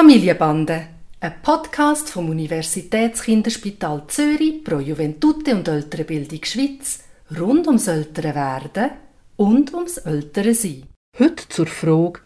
Familienbande, 0.00 0.86
ein 1.18 1.42
Podcast 1.42 2.08
vom 2.10 2.30
Universitätskinderspital 2.30 4.04
Zürich 4.06 4.62
pro 4.62 4.78
Juventute 4.78 5.56
und 5.56 5.66
ältere 5.66 6.04
Bildung 6.04 6.38
Schweiz 6.44 7.00
rund 7.36 7.66
ums 7.66 7.88
ältere 7.88 8.32
Werden 8.32 8.90
und 9.34 9.74
ums 9.74 9.96
ältere 9.96 10.54
Sein. 10.54 10.84
Heute 11.18 11.48
zur 11.48 11.66
Frage, 11.66 12.20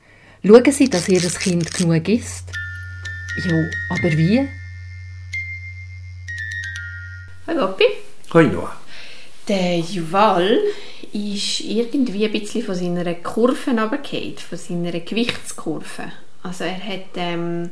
schauen 0.44 0.70
Sie, 0.70 0.90
dass 0.90 1.08
Ihr 1.08 1.20
Kind 1.20 1.72
genug 1.72 2.06
isst? 2.10 2.52
Ja, 3.42 3.56
aber 3.88 4.18
wie? 4.18 4.46
Hallo 7.46 7.68
Papi. 7.68 7.84
Hoi 8.34 8.48
Noah. 8.48 8.76
Der 9.48 9.78
Juval 9.78 10.58
ist 11.14 11.60
irgendwie 11.60 12.26
ein 12.26 12.32
bisschen 12.32 12.64
von 12.64 12.74
seiner 12.74 13.14
Kurve 13.14 13.70
runtergefallen, 13.70 14.36
von 14.36 14.58
seiner 14.58 15.00
Gewichtskurve. 15.00 16.12
Also 16.42 16.64
er 16.64 16.76
hat 16.76 17.16
ähm, 17.16 17.70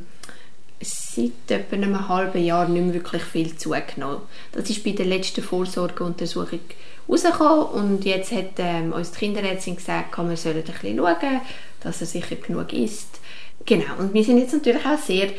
seit 0.81 1.49
etwa 1.49 1.75
einem 1.75 2.07
halben 2.07 2.43
Jahr 2.43 2.67
nicht 2.67 2.83
mehr 2.83 2.93
wirklich 2.93 3.23
viel 3.23 3.55
zugenommen. 3.57 4.21
Das 4.51 4.69
ist 4.69 4.83
bei 4.83 4.91
der 4.91 5.05
letzten 5.05 5.43
Vorsorgeuntersuchung 5.43 6.59
rausgekommen 7.07 7.65
und 7.65 8.05
jetzt 8.05 8.31
hat 8.31 8.53
ähm, 8.57 8.93
uns 8.93 9.11
die 9.11 9.19
Kinderärztin 9.19 9.75
gesagt, 9.75 10.17
wir 10.17 10.37
sollen 10.37 10.57
ein 10.57 10.63
bisschen 10.63 10.97
schauen, 10.97 11.41
dass 11.81 12.01
er 12.01 12.07
sicher 12.07 12.35
genug 12.35 12.73
isst. 12.73 13.19
Genau, 13.65 13.95
und 13.99 14.13
wir 14.13 14.23
sind 14.23 14.39
jetzt 14.39 14.53
natürlich 14.53 14.85
auch 14.85 14.97
sehr 14.97 15.29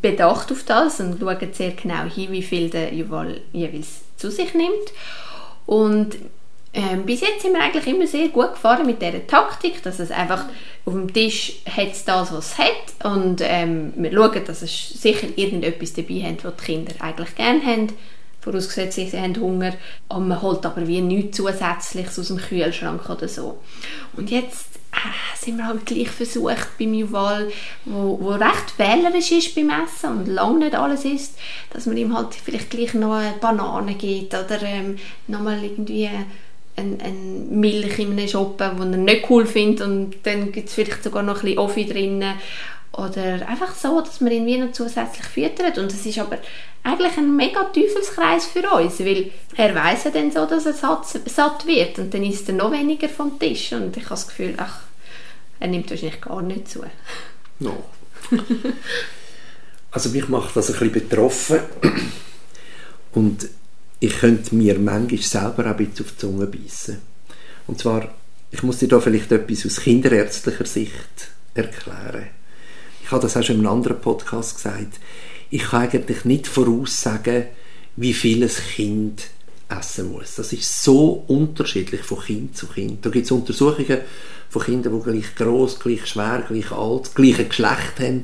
bedacht 0.00 0.50
auf 0.50 0.64
das 0.64 1.00
und 1.00 1.20
schauen 1.20 1.52
sehr 1.52 1.72
genau 1.72 2.04
hin, 2.04 2.32
wie 2.32 2.42
viel 2.42 2.70
der 2.70 2.92
Juval 2.92 3.40
jeweils 3.52 4.00
zu 4.16 4.30
sich 4.30 4.52
nimmt. 4.54 4.92
Und 5.66 6.16
ähm, 6.74 7.04
bis 7.06 7.22
jetzt 7.22 7.42
sind 7.42 7.54
wir 7.54 7.62
eigentlich 7.62 7.86
immer 7.86 8.06
sehr 8.06 8.28
gut 8.28 8.52
gefahren 8.52 8.86
mit 8.86 9.00
dieser 9.00 9.26
Taktik, 9.26 9.82
dass 9.82 9.98
es 10.00 10.10
einfach 10.10 10.44
auf 10.84 10.92
dem 10.92 11.12
Tisch 11.12 11.60
hat 11.66 11.92
das, 12.06 12.32
was 12.32 12.52
es 12.52 12.58
hat. 12.58 13.12
Und 13.12 13.40
ähm, 13.42 13.92
wir 13.96 14.12
schauen, 14.12 14.44
dass 14.46 14.62
es 14.62 14.90
sicher 14.90 15.28
irgendetwas 15.36 15.94
dabei 15.94 16.22
hat, 16.22 16.44
was 16.44 16.56
die 16.56 16.64
Kinder 16.64 16.92
eigentlich 17.00 17.34
gerne 17.34 17.62
haben, 17.64 17.88
vorausgesetzt 18.40 18.96
sie 18.96 19.18
haben 19.18 19.36
Hunger. 19.40 19.74
Und 20.08 20.28
man 20.28 20.42
holt 20.42 20.64
aber 20.66 20.86
wie 20.86 21.00
nichts 21.00 21.38
Zusätzliches 21.38 22.18
aus 22.18 22.28
dem 22.28 22.38
Kühlschrank 22.38 23.08
oder 23.08 23.28
so. 23.28 23.58
Und 24.14 24.30
jetzt 24.30 24.76
äh, 24.92 25.42
sind 25.42 25.56
wir 25.56 25.66
halt 25.66 25.86
gleich 25.86 26.10
versucht 26.10 26.78
beim 26.78 26.92
Juval, 26.92 27.50
wo, 27.86 28.18
wo 28.20 28.30
recht 28.32 28.78
wählerisch 28.78 29.32
ist 29.32 29.54
beim 29.54 29.70
Essen 29.70 30.18
und 30.18 30.28
lange 30.28 30.66
nicht 30.66 30.74
alles 30.74 31.06
ist, 31.06 31.38
dass 31.70 31.86
man 31.86 31.96
ihm 31.96 32.14
halt 32.16 32.34
vielleicht 32.34 32.70
gleich 32.70 32.92
noch 32.92 33.14
eine 33.14 33.34
Banane 33.40 33.94
gibt 33.94 34.34
oder 34.34 34.62
ähm, 34.62 34.98
nochmal 35.26 35.62
irgendwie 35.64 36.10
ein, 36.78 37.00
ein 37.00 37.60
Milch 37.60 37.98
in 37.98 38.12
einem 38.12 38.28
Shoppen, 38.28 38.78
den 38.78 38.92
er 38.92 38.98
nicht 38.98 39.30
cool 39.30 39.46
findet 39.46 39.86
und 39.86 40.14
dann 40.22 40.52
gibt 40.52 40.68
es 40.68 40.74
vielleicht 40.74 41.02
sogar 41.02 41.22
noch 41.22 41.36
ein 41.36 41.42
bisschen 41.42 41.58
Offi 41.58 41.86
drin 41.86 42.24
oder 42.92 43.48
einfach 43.48 43.74
so, 43.74 44.00
dass 44.00 44.20
man 44.20 44.32
ihn 44.32 44.46
wie 44.46 44.58
noch 44.58 44.72
zusätzlich 44.72 45.26
füttert 45.26 45.78
und 45.78 45.92
das 45.92 46.06
ist 46.06 46.18
aber 46.18 46.38
eigentlich 46.82 47.16
ein 47.16 47.36
mega 47.36 47.64
Teufelskreis 47.64 48.46
für 48.46 48.68
uns, 48.70 48.98
weil 49.00 49.30
er 49.56 49.74
weiß 49.74 50.04
ja 50.04 50.10
dann 50.10 50.30
so, 50.30 50.46
dass 50.46 50.66
er 50.66 50.72
satt, 50.72 51.66
wird 51.66 51.98
und 51.98 52.14
dann 52.14 52.24
isst 52.24 52.48
er 52.48 52.54
noch 52.54 52.72
weniger 52.72 53.08
vom 53.08 53.38
Tisch 53.38 53.72
und 53.72 53.96
ich 53.96 54.04
habe 54.04 54.14
das 54.14 54.28
Gefühl, 54.28 54.54
ach, 54.56 54.80
er 55.60 55.68
nimmt 55.68 55.90
wahrscheinlich 55.90 56.20
gar 56.20 56.40
nicht 56.42 56.68
zu. 56.68 56.84
No. 57.58 57.84
also 59.90 60.08
mich 60.10 60.28
macht 60.28 60.56
das 60.56 60.68
ein 60.68 60.78
bisschen 60.78 60.92
betroffen 60.92 61.60
und 63.12 63.48
ich 64.00 64.18
könnte 64.18 64.54
mir 64.54 64.78
manchmal 64.78 65.20
selber 65.20 65.64
auch 65.64 65.70
ein 65.70 65.76
bisschen 65.76 66.06
auf 66.06 66.12
die 66.12 66.18
Zunge 66.18 66.46
beißen. 66.46 66.98
Und 67.66 67.78
zwar, 67.78 68.14
ich 68.50 68.62
muss 68.62 68.78
dir 68.78 68.88
da 68.88 69.00
vielleicht 69.00 69.32
etwas 69.32 69.66
aus 69.66 69.80
kinderärztlicher 69.80 70.66
Sicht 70.66 71.30
erklären. 71.54 72.28
Ich 73.02 73.10
habe 73.10 73.22
das 73.22 73.36
auch 73.36 73.42
schon 73.42 73.56
in 73.56 73.66
einem 73.66 73.76
anderen 73.76 74.00
Podcast 74.00 74.56
gesagt. 74.56 75.00
Ich 75.50 75.64
kann 75.64 75.82
eigentlich 75.82 76.24
nicht 76.24 76.46
voraussagen, 76.46 77.46
wie 77.96 78.14
viel 78.14 78.42
ein 78.42 78.50
Kind 78.50 79.24
essen 79.68 80.12
muss. 80.12 80.36
Das 80.36 80.52
ist 80.52 80.82
so 80.82 81.24
unterschiedlich 81.26 82.02
von 82.02 82.20
Kind 82.20 82.56
zu 82.56 82.68
Kind. 82.68 83.04
Da 83.04 83.10
gibt 83.10 83.26
es 83.26 83.32
Untersuchungen 83.32 83.98
von 84.48 84.62
Kindern, 84.62 84.98
die 84.98 85.10
gleich 85.10 85.34
groß, 85.34 85.80
gleich 85.80 86.06
schwer, 86.06 86.44
gleich 86.48 86.70
alt, 86.70 87.14
gleiche 87.14 87.46
Geschlecht 87.46 87.98
haben 87.98 88.22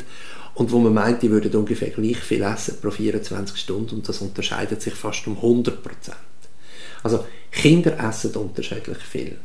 und 0.54 0.70
wo 0.70 0.78
man 0.78 0.94
meint, 0.94 1.22
die 1.22 1.30
würden 1.30 1.54
ungefähr 1.54 1.90
gleich 1.90 2.18
viel 2.18 2.42
essen 2.42 2.76
pro 2.80 2.90
24 2.90 3.56
Stunden 3.56 3.96
und 3.96 4.08
das 4.08 4.20
unterscheidet 4.20 4.82
sich 4.82 4.94
fast 4.94 5.26
um 5.26 5.36
100 5.36 5.82
Prozent. 5.82 6.16
Also 7.02 7.24
Kinder 7.50 7.98
essen 7.98 8.34
unterschiedlich 8.34 8.98
viel. 8.98 9.36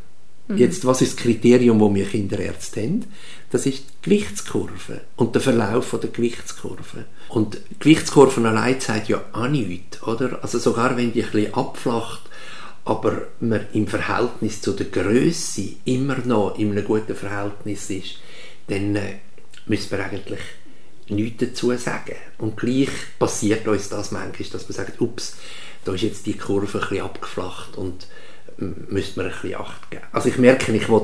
Mhm. 0.47 0.57
Jetzt, 0.57 0.85
was 0.85 1.01
ist 1.01 1.15
das 1.15 1.23
Kriterium, 1.23 1.79
wo 1.79 1.93
wir 1.93 2.05
Kinderärzte 2.05 2.81
haben? 2.81 3.05
Das 3.51 3.65
ist 3.65 3.79
die 3.79 4.09
Gewichtskurve 4.09 5.01
und 5.15 5.35
der 5.35 5.41
Verlauf 5.41 5.87
von 5.87 6.01
der 6.01 6.09
Gewichtskurve. 6.09 7.05
Und 7.29 7.55
die 7.55 7.79
Gewichtskurve 7.79 8.47
allein 8.47 8.79
sagt 8.79 9.09
ja 9.09 9.23
auch 9.31 9.47
nichts, 9.47 10.01
oder? 10.03 10.39
Also 10.41 10.59
sogar 10.59 10.95
wenn 10.97 11.13
die 11.13 11.23
ein 11.23 11.31
bisschen 11.31 11.53
abflacht, 11.53 12.21
aber 12.85 13.27
man 13.39 13.67
im 13.73 13.87
Verhältnis 13.87 14.61
zu 14.61 14.71
der 14.71 14.87
Größe 14.87 15.75
immer 15.85 16.17
noch 16.25 16.57
in 16.57 16.71
einem 16.71 16.85
guten 16.85 17.15
Verhältnis 17.15 17.89
ist, 17.89 18.15
dann 18.67 18.95
äh, 18.95 19.17
müssen 19.67 19.91
wir 19.91 20.03
eigentlich 20.03 20.39
nichts 21.09 21.39
dazu 21.39 21.75
sagen. 21.77 22.15
Und 22.37 22.57
gleich 22.57 22.89
passiert 23.17 23.67
uns 23.67 23.89
das 23.89 24.11
manchmal, 24.11 24.49
dass 24.49 24.63
man 24.63 24.75
sagt, 24.75 25.01
ups, 25.01 25.35
da 25.85 25.93
ist 25.93 26.01
jetzt 26.01 26.25
die 26.25 26.37
Kurve 26.37 26.77
ein 26.77 26.81
bisschen 26.81 27.01
abgeflacht 27.03 27.77
und 27.77 28.07
müsste 28.57 29.19
man 29.19 29.27
ein 29.27 29.31
bisschen 29.41 29.55
Acht 29.55 29.89
geben. 29.89 30.03
Also 30.11 30.29
ich 30.29 30.37
merke, 30.37 30.71
ich 30.71 30.89
will 30.89 30.95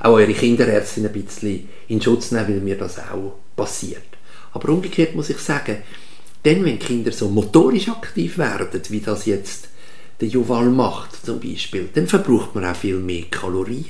auch 0.00 0.12
eure 0.12 0.32
Kinderärztin 0.32 1.06
ein 1.06 1.12
bisschen 1.12 1.68
in 1.88 2.00
Schutz 2.00 2.30
nehmen, 2.30 2.48
weil 2.48 2.60
mir 2.60 2.78
das 2.78 2.98
auch 2.98 3.34
passiert. 3.56 4.02
Aber 4.52 4.68
umgekehrt 4.70 5.14
muss 5.14 5.30
ich 5.30 5.38
sagen, 5.38 5.78
dann, 6.42 6.64
wenn 6.64 6.78
Kinder 6.78 7.12
so 7.12 7.28
motorisch 7.28 7.88
aktiv 7.88 8.38
werden, 8.38 8.80
wie 8.88 9.00
das 9.00 9.26
jetzt 9.26 9.68
der 10.20 10.28
Juval 10.28 10.66
macht 10.66 11.24
zum 11.24 11.40
Beispiel, 11.40 11.88
dann 11.94 12.06
verbraucht 12.06 12.54
man 12.54 12.64
auch 12.64 12.76
viel 12.76 12.96
mehr 12.96 13.24
Kalorien 13.30 13.84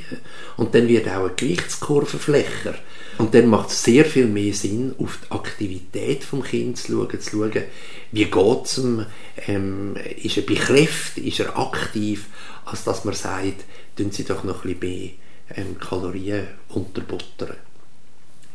und 0.56 0.74
dann 0.74 0.86
wird 0.86 1.08
auch 1.08 1.24
eine 1.24 1.34
Gewichtskurve 1.34 2.18
flächer 2.18 2.74
und 3.18 3.34
dann 3.34 3.48
macht 3.48 3.70
es 3.70 3.82
sehr 3.82 4.04
viel 4.04 4.26
mehr 4.26 4.54
Sinn, 4.54 4.94
auf 4.98 5.18
die 5.24 5.32
Aktivität 5.32 6.24
vom 6.24 6.42
Kind 6.42 6.78
zu 6.78 6.92
schauen, 6.92 7.20
zu 7.20 7.30
schauen, 7.30 7.64
wie 8.12 8.24
geht 8.24 8.64
es 8.64 8.78
ihm, 8.78 9.06
ähm, 9.46 9.96
ist 10.22 10.36
er 10.36 10.44
bekräftigt, 10.44 11.26
ist 11.26 11.40
er 11.40 11.58
aktiv, 11.58 12.26
als 12.64 12.84
dass 12.84 13.04
man 13.04 13.14
sagt, 13.14 13.64
tun 13.96 14.10
Sie 14.10 14.24
doch 14.24 14.44
noch 14.44 14.64
ein 14.64 14.76
bisschen 14.76 14.80
mehr 14.80 15.10
ähm, 15.56 15.78
Kalorien 15.78 16.46
unterbuttern. 16.68 17.56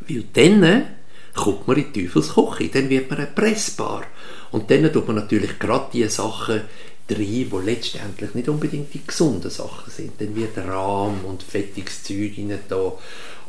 Weil 0.08 0.24
dann 0.34 0.85
kommt 1.34 1.68
man 1.68 1.78
in 1.78 1.94
die 1.94 2.08
Teufelsküche, 2.08 2.69
dann 2.69 2.90
wird 2.90 3.09
man 3.09 3.19
erpressbar. 3.19 4.03
Und 4.52 4.72
dann 4.72 4.91
tut 4.91 5.08
man 5.08 5.18
natürlich 5.18 5.59
gerade 5.59 5.90
die 5.94 6.08
Sachen 6.08 6.62
rein, 7.09 7.17
die 7.19 7.49
letztendlich 7.63 8.33
nicht 8.33 8.49
unbedingt 8.49 8.93
die 8.93 9.05
gesunden 9.05 9.51
Sachen 9.51 9.91
sind. 9.91 10.19
Dann 10.19 10.35
wird 10.35 10.57
Rahm 10.57 11.23
und 11.25 11.43
fettiges 11.43 12.03
Zeug 12.03 12.33
rein 12.38 12.59
da 12.67 12.93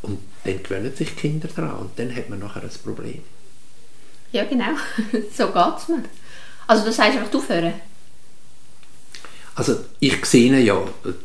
und 0.03 0.19
dann 0.45 0.63
gewöhnen 0.63 0.95
sich 0.95 1.11
die 1.11 1.15
Kinder 1.15 1.49
daran 1.55 1.77
und 1.77 1.99
dann 1.99 2.15
hat 2.15 2.29
man 2.29 2.39
nachher 2.39 2.63
ein 2.63 2.71
Problem. 2.85 3.23
Ja, 4.33 4.45
genau. 4.45 4.65
so 5.33 5.47
geht 5.47 5.79
es 5.79 5.89
mir. 5.89 6.05
Also 6.67 6.85
das 6.85 6.99
heißt 6.99 7.19
einfach 7.19 7.35
aufhören? 7.35 7.75
Also 9.55 9.77
ich 10.01 10.23
sehe 10.27 10.59
ja 10.61 10.79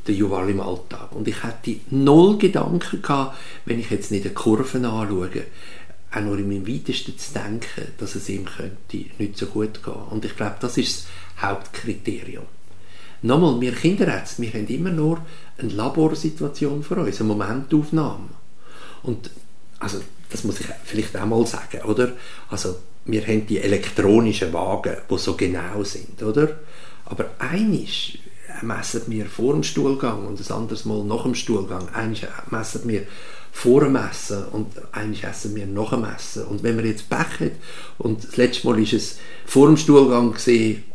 den 0.08 0.16
Juval 0.16 0.50
im 0.50 0.62
Alltag 0.62 1.12
und 1.12 1.28
ich 1.28 1.44
hätte 1.44 1.82
null 1.90 2.38
Gedanken 2.38 3.02
gehabt, 3.02 3.38
wenn 3.66 3.78
ich 3.78 3.92
jetzt 3.92 4.10
nicht 4.10 4.24
die 4.24 4.30
Kurven 4.30 4.86
anschaue, 4.86 5.30
auch 6.14 6.22
nur 6.22 6.38
in 6.38 6.48
meinem 6.48 6.68
Weitesten 6.68 7.18
zu 7.18 7.34
denken, 7.34 7.94
dass 7.98 8.16
es 8.16 8.28
ihm 8.30 8.46
könnte 8.46 9.06
nicht 9.18 9.38
so 9.38 9.46
gut 9.46 9.84
gehen. 9.84 9.94
Und 10.10 10.26
ich 10.26 10.36
glaube, 10.36 10.58
das 10.60 10.78
ist 10.78 11.06
das 11.36 11.50
Hauptkriterium. 11.50 12.46
Nochmal, 13.24 13.62
wir 13.62 13.74
Kinderärzte, 13.74 14.42
wir 14.42 14.54
haben 14.54 14.68
immer 14.68 14.90
nur 14.90 15.22
eine 15.58 15.72
Laborsituation 15.72 16.84
für 16.84 16.96
uns, 16.96 17.20
eine 17.20 17.28
Momentaufnahme. 17.28 18.30
Und 19.04 19.30
also, 19.80 20.02
das 20.30 20.44
muss 20.44 20.60
ich 20.60 20.68
vielleicht 20.84 21.16
auch 21.18 21.26
mal 21.26 21.46
sagen, 21.46 21.82
oder? 21.84 22.14
Also, 22.50 22.78
wir 23.06 23.26
haben 23.26 23.46
die 23.46 23.60
elektronischen 23.60 24.54
Wagen, 24.54 24.98
die 25.10 25.18
so 25.18 25.36
genau 25.36 25.84
sind, 25.84 26.22
oder? 26.22 26.60
Aber 27.06 27.26
einisch 27.40 28.18
messen 28.62 29.04
wir 29.08 29.26
vor 29.26 29.54
dem 29.54 29.64
Stuhlgang 29.64 30.26
und 30.28 30.40
das 30.40 30.52
anderes 30.52 30.86
Mal 30.86 31.04
nach 31.04 31.24
dem 31.24 31.36
Stuhlgang. 31.36 31.90
Einisch 31.90 32.22
messen 32.50 32.88
wir 32.88 33.04
vor 33.52 33.82
dem 33.82 33.96
Essen 33.96 34.46
und 34.52 34.68
einisch 34.92 35.24
essen 35.24 35.56
wir 35.56 35.68
nach 35.68 35.92
dem 35.92 36.06
Essen. 36.06 36.46
Und 36.46 36.64
wenn 36.64 36.78
wir 36.78 36.86
jetzt 36.86 37.10
Pech 37.10 37.40
haben, 37.40 37.52
und 37.98 38.24
das 38.24 38.38
letzte 38.38 38.68
Mal 38.68 38.80
ist 38.80 38.94
es 38.94 39.18
vor 39.46 39.68
dem 39.68 39.78
Stuhlgang 39.78 40.36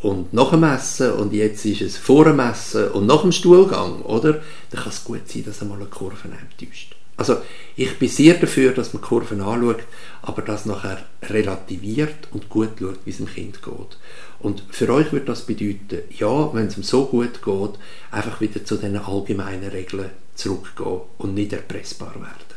und 0.03 0.33
nach 0.33 0.51
dem 0.51 0.65
Essen 0.65 1.13
und 1.13 1.33
jetzt 1.33 1.65
ist 1.65 1.83
es 1.83 1.97
vor 1.97 2.25
dem 2.25 2.41
Essen 2.41 2.89
und 2.89 3.07
nach 3.07 3.23
dem 3.23 3.33
Stuhlgang, 3.33 4.03
oder? 4.03 4.41
Dann 4.71 4.83
kann 4.83 4.93
es 4.93 5.05
gut 5.05 5.29
sein, 5.29 5.45
dass 5.45 5.63
einmal 5.63 5.79
eine 5.79 5.87
Kurve 5.87 6.29
täuscht. 6.59 6.97
Also 7.19 7.39
ich 7.77 7.99
bin 7.99 8.09
sehr 8.09 8.35
dafür, 8.35 8.73
dass 8.73 8.93
man 8.93 9.03
Kurven 9.03 9.41
anschaut, 9.41 9.83
aber 10.23 10.43
das 10.43 10.67
nachher 10.67 10.99
relativiert 11.23 12.29
und 12.33 12.49
gut 12.51 12.71
schaut, 12.79 12.99
wie 13.05 13.11
es 13.11 13.17
dem 13.17 13.27
Kind 13.27 13.63
geht. 13.63 13.99
Und 14.39 14.63
für 14.71 14.93
euch 14.93 15.13
wird 15.13 15.29
das 15.29 15.47
bedeuten, 15.47 16.03
ja, 16.11 16.53
wenn 16.53 16.67
es 16.67 16.77
ihm 16.77 16.83
so 16.83 17.07
gut 17.07 17.43
geht, 17.43 17.79
einfach 18.11 18.41
wieder 18.41 18.65
zu 18.65 18.77
den 18.77 18.97
allgemeinen 18.97 19.71
Regeln 19.71 20.11
zurückgehen 20.37 21.01
und 21.19 21.35
nicht 21.35 21.53
erpressbar 21.53 22.15
werden. 22.15 22.57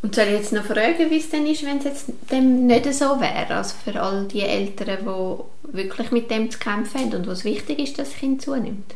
Und 0.00 0.14
soll 0.14 0.26
ich 0.26 0.32
jetzt 0.32 0.52
noch 0.52 0.64
fragen, 0.64 1.10
wie 1.10 1.18
es 1.18 1.28
denn 1.28 1.46
ist, 1.46 1.64
wenn 1.64 1.78
es 1.78 1.84
jetzt 1.84 2.06
dem 2.30 2.66
nicht 2.66 2.84
so 2.94 3.20
wäre? 3.20 3.56
Also 3.56 3.74
für 3.84 4.00
all 4.00 4.28
die 4.28 4.42
Eltern, 4.42 4.98
die 5.00 5.76
wirklich 5.76 6.12
mit 6.12 6.30
dem 6.30 6.50
zu 6.50 6.58
kämpfen 6.58 7.00
haben 7.00 7.14
und 7.14 7.26
was 7.26 7.44
wichtig 7.44 7.80
ist, 7.80 7.98
dass 7.98 8.10
das 8.10 8.18
Kind 8.18 8.40
zunimmt? 8.40 8.94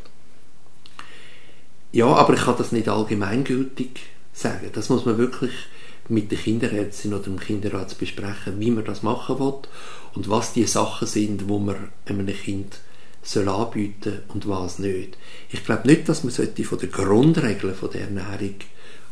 Ja, 1.91 2.07
aber 2.07 2.35
ich 2.35 2.41
kann 2.41 2.57
das 2.57 2.73
nicht 2.73 2.89
allgemeingültig 2.89 4.01
sagen. 4.33 4.71
Das 4.73 4.89
muss 4.89 5.05
man 5.05 5.19
wirklich 5.19 5.53
mit 6.09 6.31
der 6.31 6.39
Kinderärztin 6.39 7.13
oder 7.13 7.25
dem 7.25 7.39
Kinderarzt 7.39 7.99
besprechen, 7.99 8.61
wie 8.61 8.71
man 8.71 8.85
das 8.85 9.03
machen 9.03 9.39
will 9.39 9.55
und 10.15 10.31
was 10.31 10.53
die 10.53 10.65
Sachen 10.65 11.09
sind, 11.09 11.49
wo 11.49 11.59
man 11.59 11.91
einem 12.07 12.27
Kind 12.27 12.79
soll 13.23 13.49
anbieten 13.49 14.21
und 14.29 14.49
was 14.49 14.79
nicht. 14.79 15.17
Ich 15.51 15.65
glaube 15.65 15.87
nicht, 15.87 16.09
dass 16.09 16.25
man 16.25 16.33
sollte 16.33 16.65
von 16.65 16.79
den 16.79 16.91
Grundregeln 16.91 17.75
von 17.75 17.91
der 17.91 18.03
Ernährung 18.03 18.57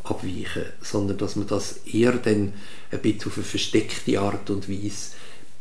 abweichen, 0.03 0.65
sondern 0.81 1.17
dass 1.17 1.35
man 1.35 1.47
das 1.47 1.77
eher 1.85 2.13
dann 2.13 2.53
ein 2.91 2.99
bisschen 2.99 3.31
auf 3.31 3.37
eine 3.37 3.45
versteckte 3.45 4.19
Art 4.19 4.49
und 4.49 4.69
Weise 4.69 5.11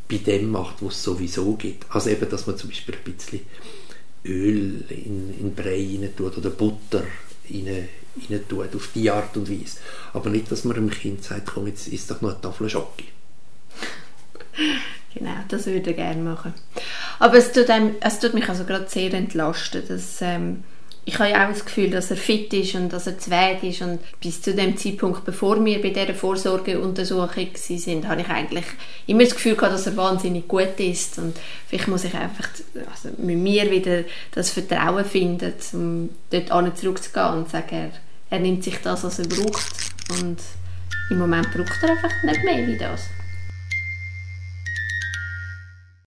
bei 0.09 0.17
dem 0.17 0.51
macht, 0.51 0.83
was 0.83 0.97
es 0.97 1.05
sowieso 1.05 1.55
gibt. 1.55 1.87
Also 1.91 2.11
eben, 2.11 2.29
dass 2.29 2.47
man 2.47 2.57
zum 2.57 2.71
Beispiel 2.71 2.97
ein 2.97 3.13
bisschen 3.13 3.41
Öl 4.25 4.85
in, 4.89 5.39
in 5.39 5.55
Brei 5.55 5.87
rein 6.01 6.11
tut 6.17 6.37
oder 6.37 6.51
Butter 6.51 7.05
rein, 7.49 7.89
rein 8.29 8.41
tut, 8.49 8.75
auf 8.75 8.91
die 8.95 9.11
Art 9.11 9.37
und 9.37 9.49
Weise. 9.49 9.79
Aber 10.13 10.31
nicht, 10.31 10.51
dass 10.51 10.65
man 10.65 10.75
dem 10.75 10.91
Kind 10.91 11.23
sagt, 11.23 11.53
komm, 11.55 11.69
jetzt 11.69 11.87
isst 11.89 12.11
doch 12.11 12.21
noch 12.21 12.31
eine 12.31 12.41
Tafel 12.41 12.69
Schoki. 12.69 13.05
genau, 15.15 15.35
das 15.49 15.67
würde 15.67 15.91
ich 15.91 15.97
gerne 15.97 16.23
machen. 16.23 16.55
Aber 17.19 17.35
es 17.37 17.53
tut, 17.53 17.71
einem, 17.71 17.95
es 18.01 18.19
tut 18.19 18.35
mich 18.35 18.49
also 18.49 18.65
gerade 18.65 18.89
sehr 18.89 19.13
entlasten, 19.13 19.87
dass 19.87 20.21
ähm, 20.23 20.63
ich 21.05 21.19
habe 21.19 21.31
ja 21.31 21.45
auch 21.45 21.53
das 21.53 21.65
Gefühl, 21.65 21.91
dass 21.91 22.11
er 22.11 22.17
fit 22.17 22.53
ist 22.53 22.75
und 22.75 22.93
dass 22.93 23.07
er 23.07 23.19
zu 23.19 23.31
Weg 23.31 23.63
ist 23.63 23.83
und 23.83 24.01
bis 24.21 24.43
zu 24.43 24.55
dem 24.55 24.77
Zeitpunkt, 24.77 25.25
bevor 25.25 25.63
wir 25.65 25.81
bei 25.81 25.91
dieser 25.91 26.15
Vorsorgeuntersuchung 26.15 27.49
sind, 27.55 28.07
habe 28.07 28.21
ich 28.21 28.29
eigentlich 28.29 28.67
immer 29.07 29.25
das 29.25 29.35
Gefühl 29.35 29.57
gehabt, 29.57 29.75
dass 29.75 29.87
er 29.87 29.97
wahnsinnig 29.97 30.47
gut 30.47 30.79
ist 30.79 31.19
und 31.19 31.37
vielleicht 31.67 31.89
muss 31.89 32.05
ich 32.05 32.15
einfach 32.15 32.49
also 32.93 33.09
mit 33.19 33.39
mir 33.39 33.71
wieder 33.71 34.05
das 34.33 34.51
Vertrauen 34.51 35.05
finden, 35.05 35.55
um 35.73 36.11
dort 36.31 36.79
zurückzugehen 36.79 37.35
und 37.35 37.47
zu 37.47 37.53
sagen, 37.53 37.75
er, 37.75 37.91
er 38.31 38.39
nimmt 38.39 38.63
sich 38.63 38.77
das, 38.83 39.03
was 39.03 39.19
er 39.19 39.27
braucht 39.27 39.73
und 40.11 40.39
im 41.11 41.19
Moment 41.19 41.51
braucht 41.51 41.83
er 41.83 41.91
einfach 41.91 42.23
nicht 42.25 42.45
mehr 42.45 42.67
wie 42.67 42.79
das. 42.79 43.01